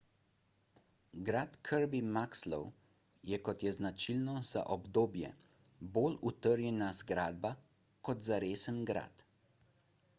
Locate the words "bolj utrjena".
5.97-6.87